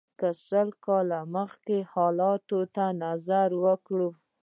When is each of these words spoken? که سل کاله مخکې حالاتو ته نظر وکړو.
که 0.19 0.29
سل 0.45 0.69
کاله 0.85 1.19
مخکې 1.35 1.77
حالاتو 1.93 2.59
ته 2.75 2.85
نظر 3.03 3.49
وکړو. 3.63 4.09